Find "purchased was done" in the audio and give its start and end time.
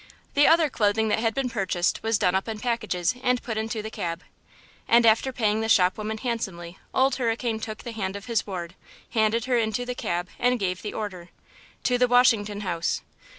1.51-2.33